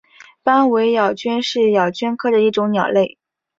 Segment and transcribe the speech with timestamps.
[0.41, 3.19] 斑尾咬鹃是咬鹃科的一种鸟类。